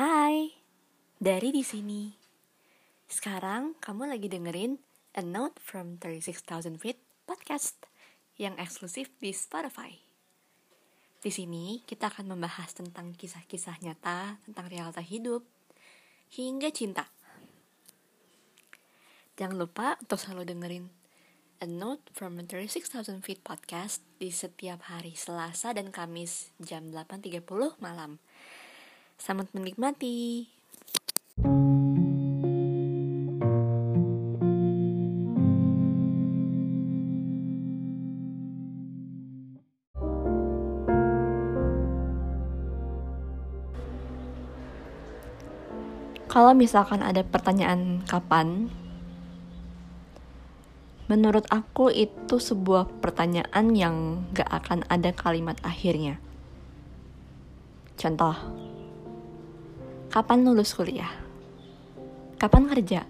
Hai, 0.00 0.48
dari 1.20 1.52
di 1.52 1.60
sini. 1.60 2.08
Sekarang 3.04 3.76
kamu 3.84 4.08
lagi 4.08 4.32
dengerin 4.32 4.80
A 5.12 5.20
Note 5.20 5.60
from 5.60 6.00
36,000 6.00 6.80
Feet 6.80 6.96
podcast 7.28 7.76
yang 8.40 8.56
eksklusif 8.56 9.12
di 9.20 9.28
Spotify. 9.36 9.92
Di 11.20 11.28
sini 11.28 11.84
kita 11.84 12.08
akan 12.08 12.32
membahas 12.32 12.72
tentang 12.72 13.12
kisah-kisah 13.12 13.76
nyata 13.84 14.40
tentang 14.48 14.72
realita 14.72 15.04
hidup 15.04 15.44
hingga 16.32 16.72
cinta. 16.72 17.04
Jangan 19.36 19.60
lupa 19.60 20.00
untuk 20.00 20.16
selalu 20.16 20.48
dengerin 20.48 20.88
A 21.60 21.68
Note 21.68 22.08
from 22.16 22.40
36,000 22.40 23.20
Feet 23.20 23.44
podcast 23.44 24.00
di 24.16 24.32
setiap 24.32 24.80
hari 24.88 25.12
Selasa 25.12 25.76
dan 25.76 25.92
Kamis 25.92 26.56
jam 26.56 26.88
8.30 26.88 27.44
malam. 27.84 28.16
Selamat 29.20 29.52
menikmati. 29.52 30.48
Kalau 46.30 46.56
misalkan 46.56 47.04
ada 47.04 47.20
pertanyaan 47.20 48.00
kapan, 48.08 48.72
menurut 51.12 51.44
aku 51.52 51.92
itu 51.92 52.40
sebuah 52.40 52.88
pertanyaan 53.04 53.76
yang 53.76 54.24
gak 54.32 54.48
akan 54.48 54.88
ada 54.88 55.12
kalimat 55.12 55.60
akhirnya. 55.60 56.16
Contoh, 58.00 58.69
Kapan 60.10 60.42
lulus 60.42 60.74
kuliah? 60.74 61.06
Kapan 62.34 62.66
kerja? 62.66 63.06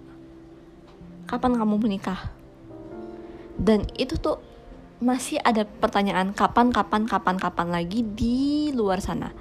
Kapan 1.25 1.57
kamu 1.57 1.81
menikah? 1.81 2.29
Dan 3.57 3.89
itu 3.97 4.21
tuh 4.21 4.37
masih 5.01 5.41
ada 5.41 5.65
pertanyaan 5.65 6.29
kapan, 6.29 6.69
kapan, 6.69 7.09
kapan, 7.09 7.41
kapan 7.41 7.73
lagi 7.73 8.05
di 8.05 8.69
luar 8.69 9.01
sana. 9.01 9.33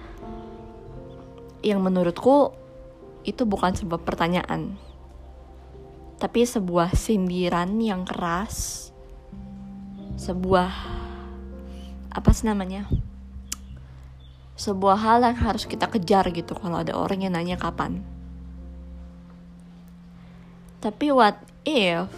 Yang 1.61 1.80
menurutku 1.84 2.56
itu 3.28 3.44
bukan 3.44 3.77
sebuah 3.77 4.08
pertanyaan, 4.08 4.80
tapi 6.17 6.48
sebuah 6.48 6.97
sindiran 6.97 7.77
yang 7.77 8.08
keras, 8.08 8.89
sebuah 10.17 10.72
apa 12.08 12.30
sih 12.33 12.48
namanya? 12.48 12.89
Sebuah 14.61 15.00
hal 15.00 15.25
yang 15.25 15.41
harus 15.41 15.64
kita 15.64 15.89
kejar 15.89 16.28
gitu 16.36 16.53
kalau 16.53 16.84
ada 16.84 16.92
orang 16.92 17.25
yang 17.25 17.33
nanya 17.33 17.56
kapan. 17.56 18.05
Tapi 20.84 21.08
what 21.17 21.41
if 21.64 22.12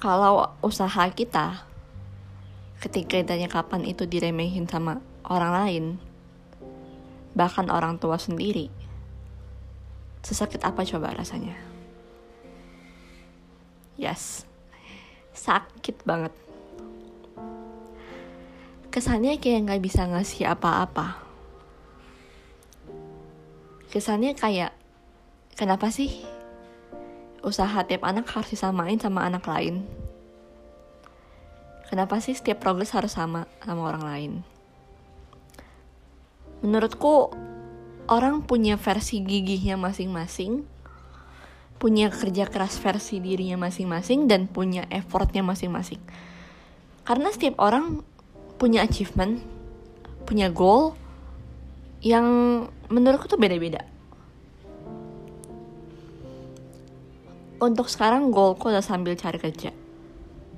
kalau 0.00 0.48
usaha 0.64 1.12
kita 1.12 1.60
ketika 2.80 3.20
ditanya 3.20 3.52
kapan 3.52 3.84
itu 3.84 4.08
diremehin 4.08 4.64
sama 4.64 5.04
orang 5.28 5.52
lain, 5.52 5.84
bahkan 7.36 7.68
orang 7.68 8.00
tua 8.00 8.16
sendiri, 8.16 8.72
sesakit 10.24 10.64
apa 10.64 10.88
coba 10.88 11.12
rasanya? 11.12 11.52
Yes, 14.00 14.48
sakit 15.36 16.06
banget 16.08 16.32
kesannya 18.98 19.38
kayak 19.38 19.70
nggak 19.70 19.78
bisa 19.86 20.10
ngasih 20.10 20.58
apa-apa. 20.58 21.22
Kesannya 23.94 24.34
kayak 24.34 24.74
kenapa 25.54 25.94
sih 25.94 26.26
usaha 27.46 27.78
tiap 27.86 28.02
anak 28.02 28.26
harus 28.26 28.50
disamain 28.50 28.98
sama 28.98 29.22
anak 29.22 29.46
lain? 29.46 29.86
Kenapa 31.86 32.18
sih 32.18 32.34
setiap 32.34 32.58
progres 32.58 32.90
harus 32.90 33.14
sama 33.14 33.46
sama 33.62 33.86
orang 33.86 34.02
lain? 34.02 34.32
Menurutku 36.66 37.30
orang 38.10 38.42
punya 38.42 38.74
versi 38.74 39.22
gigihnya 39.22 39.78
masing-masing 39.78 40.66
punya 41.78 42.10
kerja 42.10 42.50
keras 42.50 42.74
versi 42.82 43.22
dirinya 43.22 43.70
masing-masing 43.70 44.26
dan 44.26 44.50
punya 44.50 44.90
effortnya 44.90 45.46
masing-masing. 45.46 46.02
Karena 47.06 47.30
setiap 47.30 47.62
orang 47.62 48.02
punya 48.58 48.82
achievement, 48.82 49.38
punya 50.26 50.50
goal 50.50 50.98
yang 52.02 52.26
menurutku 52.90 53.30
tuh 53.30 53.38
beda-beda. 53.38 53.86
Untuk 57.58 57.90
sekarang 57.90 58.30
goalku 58.30 58.70
udah 58.70 58.82
sambil 58.82 59.18
cari 59.18 59.38
kerja. 59.38 59.74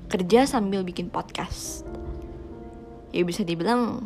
Kerja 0.09 0.41
sambil 0.45 0.85
bikin 0.85 1.09
podcast. 1.09 1.85
Ya 3.13 3.25
bisa 3.25 3.45
dibilang 3.45 4.05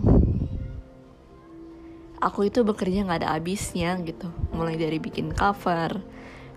aku 2.22 2.47
itu 2.50 2.62
bekerja 2.62 3.03
nggak 3.06 3.26
ada 3.26 3.34
habisnya 3.34 3.99
gitu. 4.03 4.31
Mulai 4.55 4.78
dari 4.78 5.03
bikin 5.03 5.34
cover, 5.34 6.03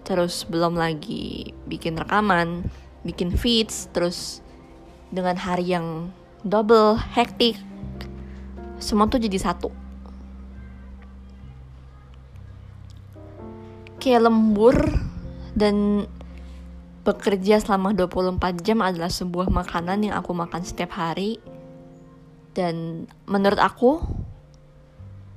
terus 0.06 0.46
belum 0.46 0.78
lagi 0.78 1.58
bikin 1.66 1.98
rekaman, 1.98 2.70
bikin 3.02 3.34
feeds, 3.34 3.90
terus 3.90 4.46
dengan 5.10 5.36
hari 5.42 5.74
yang 5.74 6.14
double 6.46 7.00
hektik 7.16 7.58
semua 8.78 9.10
tuh 9.10 9.18
jadi 9.18 9.38
satu. 9.42 9.74
Kayak 13.98 14.30
lembur 14.30 14.78
dan 15.58 16.06
bekerja 17.02 17.58
selama 17.58 17.98
24 17.98 18.62
jam 18.62 18.80
adalah 18.86 19.10
sebuah 19.10 19.50
makanan 19.50 20.06
yang 20.08 20.16
aku 20.16 20.32
makan 20.38 20.62
setiap 20.62 20.94
hari. 20.94 21.42
Dan 22.54 23.06
menurut 23.26 23.58
aku 23.58 24.02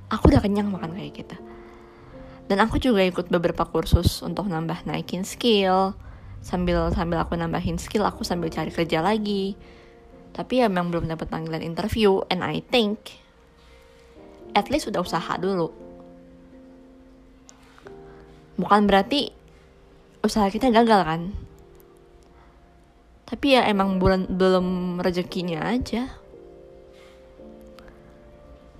aku 0.09 0.23
udah 0.29 0.41
kenyang 0.41 0.69
makan 0.69 0.93
kayak 0.93 1.25
gitu. 1.25 1.37
Dan 2.45 2.61
aku 2.61 2.77
juga 2.77 3.01
ikut 3.01 3.31
beberapa 3.33 3.65
kursus 3.65 4.21
untuk 4.21 4.45
nambah 4.45 4.85
naikin 4.85 5.25
skill. 5.25 5.97
Sambil 6.41 6.93
sambil 6.93 7.21
aku 7.21 7.37
nambahin 7.37 7.77
skill 7.77 8.05
aku 8.05 8.25
sambil 8.25 8.49
cari 8.49 8.73
kerja 8.73 9.01
lagi 9.01 9.53
tapi 10.31 10.63
ya 10.63 10.71
memang 10.71 10.91
belum 10.95 11.05
dapat 11.11 11.27
panggilan 11.27 11.59
interview 11.59 12.23
and 12.31 12.39
I 12.39 12.63
think 12.63 13.19
at 14.55 14.71
least 14.71 14.87
sudah 14.87 15.03
usaha 15.03 15.35
dulu. 15.35 15.71
Bukan 18.59 18.87
berarti 18.87 19.31
usaha 20.23 20.47
kita 20.47 20.71
gagal 20.71 21.01
kan? 21.03 21.21
Tapi 23.27 23.47
ya 23.55 23.63
emang 23.67 23.99
bulan 23.99 24.27
belum 24.27 24.99
rezekinya 24.99 25.71
aja. 25.71 26.11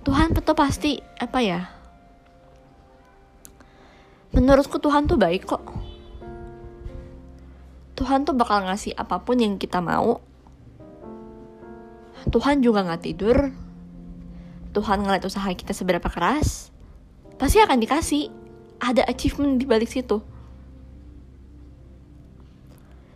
Tuhan 0.02 0.34
betul 0.36 0.56
pasti 0.58 1.00
apa 1.20 1.38
ya? 1.40 1.60
Menurutku 4.32 4.80
Tuhan 4.80 5.08
tuh 5.08 5.20
baik 5.20 5.44
kok. 5.44 5.64
Tuhan 7.96 8.24
tuh 8.24 8.34
bakal 8.34 8.64
ngasih 8.66 8.96
apa 8.96 9.20
pun 9.20 9.36
yang 9.38 9.60
kita 9.60 9.78
mau 9.78 10.20
Tuhan 12.30 12.62
juga 12.62 12.86
gak 12.86 13.02
tidur. 13.02 13.50
Tuhan 14.72 15.04
ngeliat 15.04 15.24
usaha 15.28 15.48
kita 15.52 15.76
seberapa 15.76 16.08
keras, 16.08 16.72
pasti 17.36 17.60
akan 17.60 17.78
dikasih. 17.82 18.32
Ada 18.82 19.06
achievement 19.06 19.62
di 19.62 19.66
balik 19.68 19.86
situ. 19.86 20.18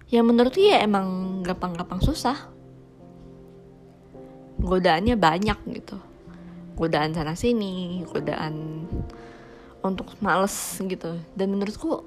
Yang 0.06 0.24
menurut 0.30 0.54
dia 0.54 0.78
emang 0.84 1.40
gampang-gampang 1.42 1.98
susah. 1.98 2.38
Godaannya 4.62 5.18
banyak 5.18 5.58
gitu. 5.74 5.98
Godaan 6.78 7.16
sana 7.16 7.34
sini, 7.34 8.06
godaan 8.06 8.86
untuk 9.82 10.14
males 10.22 10.54
gitu. 10.78 11.18
Dan 11.34 11.58
menurutku 11.58 12.06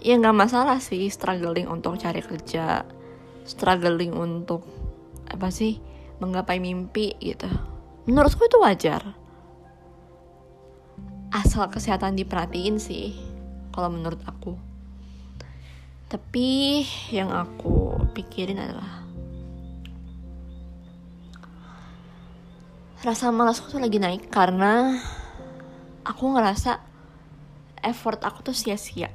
ya 0.00 0.16
nggak 0.16 0.36
masalah 0.36 0.80
sih 0.80 1.04
struggling 1.12 1.68
untuk 1.68 2.00
cari 2.00 2.24
kerja, 2.24 2.88
struggling 3.44 4.16
untuk 4.16 4.64
apa 5.28 5.52
sih 5.52 5.80
menggapai 6.24 6.56
mimpi 6.56 7.12
gitu. 7.20 7.46
Menurutku 8.08 8.48
itu 8.48 8.56
wajar. 8.64 9.04
Asal 11.28 11.68
kesehatan 11.68 12.16
diperhatiin 12.16 12.80
sih, 12.80 13.12
kalau 13.76 13.92
menurut 13.92 14.24
aku. 14.24 14.56
Tapi 16.08 16.80
yang 17.12 17.28
aku 17.28 18.00
pikirin 18.16 18.56
adalah 18.56 19.04
rasa 23.04 23.28
malasku 23.28 23.68
tuh 23.68 23.84
lagi 23.84 24.00
naik 24.00 24.32
karena 24.32 24.96
aku 26.08 26.24
ngerasa 26.32 26.80
effort 27.84 28.24
aku 28.24 28.40
tuh 28.40 28.56
sia-sia. 28.56 29.12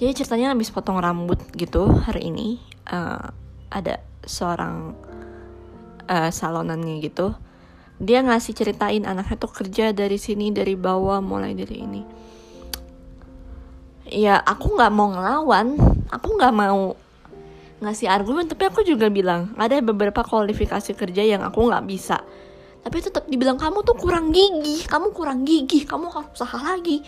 Jadi 0.00 0.16
ceritanya 0.16 0.56
habis 0.56 0.72
potong 0.72 0.96
rambut 0.96 1.38
gitu 1.54 1.86
hari 2.02 2.32
ini. 2.32 2.56
Uh, 2.88 3.30
ada 3.70 4.02
seorang 4.26 4.92
uh, 6.10 6.30
salonannya 6.30 7.00
gitu 7.00 7.34
dia 8.00 8.24
ngasih 8.24 8.56
ceritain 8.56 9.04
anaknya 9.04 9.36
tuh 9.36 9.52
kerja 9.52 9.92
dari 9.92 10.16
sini 10.16 10.48
dari 10.48 10.72
bawah 10.72 11.20
mulai 11.20 11.52
dari 11.52 11.84
ini. 11.84 12.02
Ya 14.08 14.40
aku 14.40 14.72
nggak 14.74 14.90
mau 14.90 15.12
ngelawan 15.12 15.76
aku 16.08 16.28
nggak 16.40 16.54
mau 16.56 16.96
ngasih 17.84 18.08
argumen 18.08 18.48
tapi 18.48 18.66
aku 18.66 18.82
juga 18.82 19.12
bilang 19.12 19.52
ada 19.54 19.78
beberapa 19.84 20.24
kualifikasi 20.24 20.96
kerja 20.96 21.22
yang 21.22 21.44
aku 21.44 21.68
nggak 21.68 21.84
bisa. 21.84 22.24
Tapi 22.80 22.96
tetap 23.04 23.28
dibilang 23.28 23.60
kamu 23.60 23.84
tuh 23.84 23.92
kurang 24.00 24.32
gigi 24.32 24.88
kamu 24.88 25.12
kurang 25.12 25.44
gigi 25.44 25.84
kamu 25.84 26.08
harus 26.08 26.32
usaha 26.32 26.56
lagi. 26.56 27.04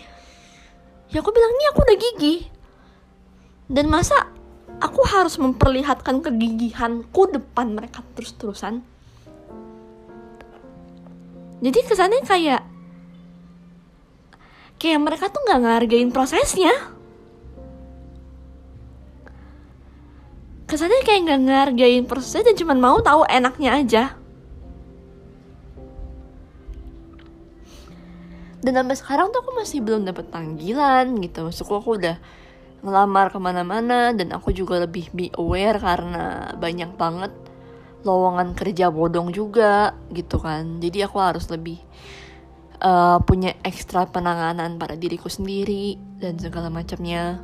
Ya 1.09 1.25
aku 1.25 1.33
bilang 1.33 1.57
ini 1.57 1.65
aku 1.73 1.79
udah 1.81 1.97
gigi 1.97 2.35
dan 3.65 3.89
masa 3.89 4.29
aku 4.79 5.01
harus 5.05 5.35
memperlihatkan 5.37 6.23
kegigihanku 6.23 7.21
depan 7.29 7.75
mereka 7.75 8.01
terus-terusan. 8.15 8.81
Jadi 11.63 11.79
kesannya 11.87 12.21
kayak 12.27 12.61
kayak 14.81 14.99
mereka 14.99 15.31
tuh 15.31 15.39
nggak 15.47 15.61
ngargain 15.63 16.11
prosesnya. 16.11 16.73
Kesannya 20.67 21.05
kayak 21.05 21.21
nggak 21.23 21.41
ngargain 21.47 22.03
prosesnya 22.03 22.51
dan 22.51 22.55
cuma 22.59 22.73
mau 22.75 22.99
tahu 22.99 23.23
enaknya 23.29 23.71
aja. 23.79 24.03
Dan 28.63 28.79
sampai 28.79 28.95
sekarang 28.95 29.27
tuh 29.35 29.43
aku 29.43 29.51
masih 29.59 29.83
belum 29.83 30.07
dapet 30.07 30.31
panggilan 30.31 31.19
gitu. 31.19 31.47
Maksudku 31.47 31.83
aku 31.83 31.99
udah 31.99 32.15
ngelamar 32.83 33.31
ke 33.31 33.39
mana-mana 33.39 34.11
dan 34.11 34.35
aku 34.35 34.51
juga 34.51 34.83
lebih 34.83 35.07
be 35.15 35.31
aware 35.39 35.79
karena 35.79 36.51
banyak 36.59 36.91
banget 36.99 37.31
lowongan 38.03 38.51
kerja 38.51 38.91
bodong 38.91 39.31
juga 39.31 39.95
gitu 40.11 40.35
kan. 40.37 40.83
Jadi 40.83 40.99
aku 41.07 41.17
harus 41.23 41.47
lebih 41.47 41.79
uh, 42.83 43.23
punya 43.23 43.55
ekstra 43.63 44.03
penanganan 44.11 44.75
pada 44.75 44.99
diriku 44.99 45.31
sendiri 45.31 45.95
dan 46.19 46.35
segala 46.35 46.67
macamnya. 46.67 47.39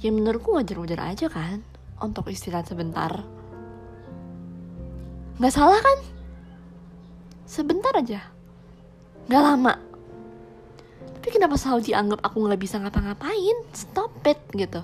Ya 0.00 0.12
menurutku 0.12 0.56
wajar-wajar 0.56 1.00
aja 1.00 1.26
kan 1.32 1.64
untuk 2.04 2.28
istirahat 2.28 2.68
sebentar. 2.68 3.24
Nggak 5.40 5.56
salah 5.56 5.80
kan? 5.80 5.98
Sebentar 7.48 7.96
aja. 7.96 8.20
Nggak 9.24 9.42
lama 9.44 9.89
tapi 11.20 11.36
kenapa 11.36 11.60
selalu 11.60 11.92
dianggap 11.92 12.24
aku 12.24 12.48
nggak 12.48 12.56
bisa 12.64 12.80
ngapa-ngapain? 12.80 13.56
Stop 13.76 14.24
it 14.24 14.40
gitu. 14.56 14.80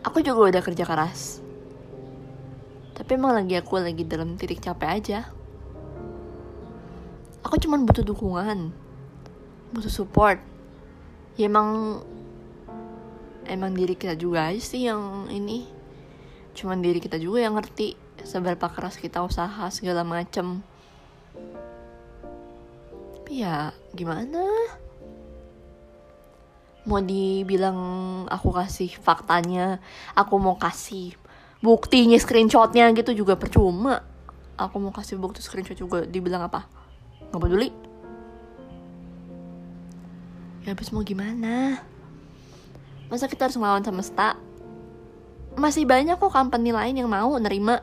Aku 0.00 0.24
juga 0.24 0.48
udah 0.48 0.64
kerja 0.64 0.88
keras. 0.88 1.44
Tapi 2.96 3.20
emang 3.20 3.36
lagi 3.36 3.52
aku 3.52 3.84
lagi 3.84 4.00
dalam 4.08 4.40
titik 4.40 4.64
capek 4.64 4.88
aja. 4.96 5.28
Aku 7.44 7.60
cuma 7.60 7.76
butuh 7.84 8.00
dukungan. 8.00 8.72
Butuh 9.76 9.92
support. 9.92 10.40
Ya 11.36 11.52
emang 11.52 12.00
emang 13.44 13.76
diri 13.76 13.92
kita 13.92 14.16
juga 14.16 14.48
aja 14.48 14.62
sih 14.64 14.88
yang 14.88 15.28
ini. 15.28 15.68
Cuman 16.56 16.80
diri 16.80 16.96
kita 16.96 17.20
juga 17.20 17.44
yang 17.44 17.60
ngerti 17.60 17.92
seberapa 18.24 18.72
keras 18.72 18.96
kita 18.96 19.20
usaha 19.20 19.68
segala 19.68 20.00
macem 20.00 20.64
ya 23.32 23.72
gimana? 23.96 24.44
Mau 26.84 27.00
dibilang 27.00 27.78
aku 28.28 28.52
kasih 28.52 28.92
faktanya 29.00 29.80
aku 30.12 30.36
mau 30.36 30.58
kasih 30.60 31.16
buktinya 31.64 32.18
screenshotnya 32.20 32.92
gitu 32.92 33.16
juga 33.16 33.38
percuma. 33.40 34.04
Aku 34.60 34.76
mau 34.76 34.92
kasih 34.92 35.16
bukti 35.16 35.40
screenshot 35.40 35.78
juga 35.78 36.04
dibilang 36.04 36.44
apa? 36.44 36.68
Nggak 37.32 37.40
peduli. 37.40 37.70
Ya 40.62 40.76
habis 40.76 40.92
mau 40.92 41.02
gimana? 41.02 41.80
Masa 43.08 43.26
kita 43.26 43.48
harus 43.48 43.56
ngelawan 43.56 43.82
semesta 43.82 44.36
masih 45.52 45.84
banyak 45.84 46.16
kok 46.16 46.32
company 46.32 46.72
lain 46.72 46.96
yang 46.96 47.10
mau 47.10 47.32
nerima. 47.36 47.80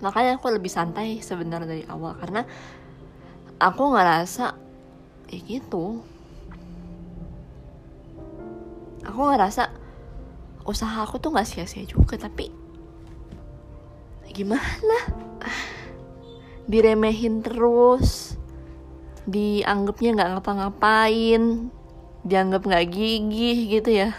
Makanya 0.00 0.36
aku 0.36 0.52
lebih 0.52 0.68
santai 0.68 1.20
sebenarnya 1.24 1.68
dari 1.68 1.84
awal 1.88 2.16
karena 2.20 2.44
aku 3.56 3.82
ngerasa 3.96 4.56
ya 5.32 5.38
gitu. 5.44 6.04
Aku 9.06 9.20
ngerasa 9.32 9.70
usaha 10.66 11.06
aku 11.06 11.22
tuh 11.22 11.30
nggak 11.30 11.46
sia-sia 11.46 11.86
juga 11.86 12.18
tapi 12.18 12.50
gimana? 14.36 14.98
Diremehin 16.68 17.40
terus 17.40 18.36
dianggapnya 19.24 20.10
nggak 20.12 20.30
ngapa-ngapain 20.36 21.72
dianggap 22.26 22.62
nggak 22.66 22.86
gigih 22.90 23.58
gitu 23.78 23.90
ya. 24.04 24.10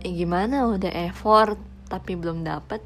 Eh, 0.00 0.12
gimana 0.18 0.66
udah 0.66 0.90
effort 1.06 1.60
tapi 1.86 2.16
belum 2.16 2.42
dapet 2.46 2.80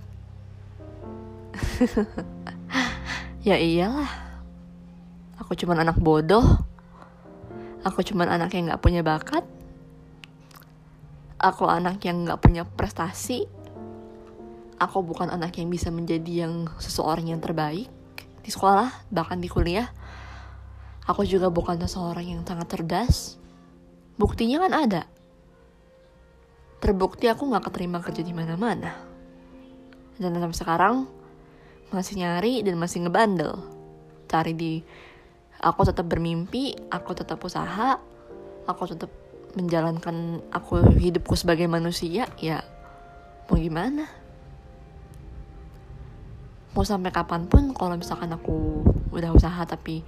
ya 3.44 3.61
iyalah. 3.61 4.08
Aku 5.38 5.52
cuman 5.52 5.85
anak 5.85 6.00
bodoh. 6.00 6.44
Aku 7.85 8.00
cuman 8.00 8.32
anak 8.32 8.56
yang 8.56 8.73
nggak 8.73 8.81
punya 8.81 9.05
bakat. 9.05 9.44
Aku 11.44 11.69
anak 11.69 12.00
yang 12.08 12.25
gak 12.25 12.41
punya 12.41 12.64
prestasi. 12.64 13.44
Aku 14.81 15.05
bukan 15.05 15.29
anak 15.29 15.61
yang 15.61 15.69
bisa 15.69 15.93
menjadi 15.93 16.49
yang 16.49 16.73
seseorang 16.81 17.29
yang 17.29 17.44
terbaik 17.44 17.93
di 18.41 18.49
sekolah 18.49 18.88
bahkan 19.12 19.37
di 19.37 19.52
kuliah. 19.52 19.93
Aku 21.05 21.20
juga 21.29 21.52
bukan 21.52 21.76
seseorang 21.85 22.25
yang 22.25 22.40
sangat 22.49 22.73
cerdas. 22.73 23.37
Buktinya 24.17 24.64
kan 24.64 24.73
ada. 24.73 25.02
Terbukti 26.81 27.29
aku 27.29 27.52
gak 27.52 27.69
keterima 27.69 28.00
kerja 28.00 28.25
di 28.25 28.32
mana-mana. 28.32 28.97
Dan 30.17 30.32
sampai 30.40 30.56
sekarang 30.56 30.94
masih 31.94 32.20
nyari 32.20 32.61
dan 32.67 32.76
masih 32.76 33.06
ngebandel. 33.06 33.62
Cari 34.26 34.52
di 34.52 34.82
aku 35.64 35.81
tetap 35.87 36.05
bermimpi 36.05 36.76
aku 36.93 37.17
tetap 37.17 37.41
usaha 37.41 37.96
aku 38.69 38.82
tetap 38.91 39.08
menjalankan 39.55 40.43
aku 40.50 40.82
hidupku 40.99 41.38
sebagai 41.38 41.70
manusia 41.70 42.29
ya 42.37 42.61
mau 43.49 43.56
gimana? 43.56 44.05
Mau 46.75 46.83
sampai 46.83 47.14
kapan 47.14 47.47
pun 47.47 47.71
kalau 47.71 47.95
misalkan 47.95 48.35
aku 48.35 48.83
udah 49.14 49.30
usaha 49.30 49.62
tapi 49.62 50.02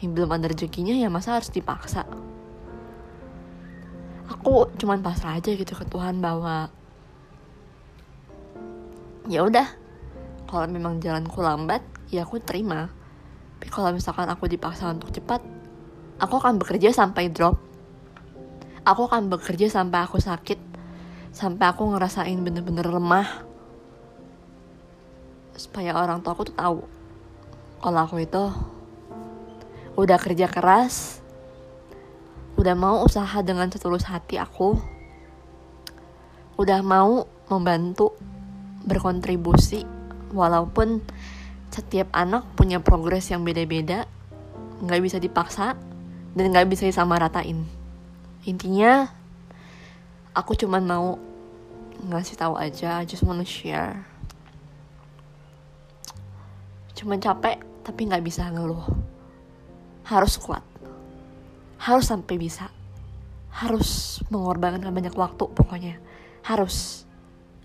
belum 0.00 0.32
ada 0.32 0.48
rezekinya 0.48 0.96
ya 0.96 1.12
masa 1.12 1.36
harus 1.36 1.52
dipaksa? 1.52 2.08
Aku 4.32 4.72
cuman 4.80 5.04
pasrah 5.04 5.36
aja 5.36 5.52
gitu 5.52 5.76
ke 5.76 5.84
Tuhan 5.84 6.24
bahwa 6.24 6.72
ya 9.28 9.44
udah 9.44 9.79
kalau 10.50 10.66
memang 10.66 10.98
jalanku 10.98 11.38
lambat 11.38 11.80
ya 12.10 12.26
aku 12.26 12.42
terima. 12.42 12.90
Tapi 13.56 13.70
kalau 13.70 13.94
misalkan 13.94 14.26
aku 14.26 14.50
dipaksa 14.50 14.90
untuk 14.90 15.14
cepat 15.14 15.38
aku 16.18 16.34
akan 16.42 16.58
bekerja 16.58 16.90
sampai 16.90 17.30
drop. 17.30 17.54
Aku 18.82 19.06
akan 19.06 19.30
bekerja 19.30 19.70
sampai 19.70 20.02
aku 20.02 20.18
sakit 20.18 20.58
sampai 21.30 21.70
aku 21.70 21.86
ngerasain 21.94 22.42
bener-bener 22.42 22.90
lemah. 22.90 23.46
Supaya 25.54 25.94
orang 25.94 26.20
tua 26.26 26.34
aku 26.34 26.50
tuh 26.50 26.56
tahu 26.58 26.80
kalau 27.80 28.00
aku 28.02 28.20
itu 28.20 28.44
udah 29.94 30.18
kerja 30.20 30.50
keras 30.50 31.20
udah 32.60 32.76
mau 32.76 33.00
usaha 33.00 33.40
dengan 33.40 33.72
setulus 33.72 34.04
hati 34.04 34.36
aku 34.36 34.76
udah 36.60 36.84
mau 36.84 37.24
membantu 37.48 38.12
berkontribusi 38.84 39.99
walaupun 40.30 41.02
setiap 41.70 42.10
anak 42.10 42.42
punya 42.58 42.82
progres 42.82 43.30
yang 43.30 43.46
beda-beda 43.46 44.06
nggak 44.82 45.00
bisa 45.04 45.16
dipaksa 45.22 45.78
dan 46.34 46.44
nggak 46.50 46.66
bisa 46.66 46.88
disamaratain. 46.88 47.62
Intinya 48.46 49.06
aku 50.34 50.56
cuman 50.56 50.82
mau 50.86 51.06
ngasih 52.00 52.40
tahu 52.40 52.56
aja 52.56 53.02
I 53.02 53.06
just 53.06 53.22
wanna 53.22 53.44
share. 53.44 54.02
Cuman 56.96 57.20
capek 57.20 57.60
tapi 57.84 58.08
nggak 58.08 58.24
bisa 58.24 58.48
ngeluh. 58.48 58.84
Harus 60.04 60.40
kuat. 60.40 60.64
Harus 61.80 62.08
sampai 62.08 62.36
bisa. 62.36 62.68
Harus 63.50 64.20
mengorbankan 64.28 64.84
banyak 64.90 65.14
waktu 65.14 65.44
pokoknya. 65.48 65.96
Harus. 66.44 67.04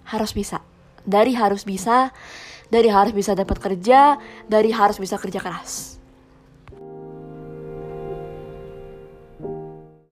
Harus 0.07 0.31
bisa. 0.31 0.61
Dari 1.05 1.35
harus 1.37 1.67
bisa 1.67 2.15
dari 2.69 2.89
harus 2.89 3.13
bisa 3.13 3.33
dapat 3.33 3.57
kerja 3.59 4.17
dari 4.45 4.69
harus 4.69 4.97
bisa 4.97 5.15
kerja 5.17 5.39
keras 5.41 5.94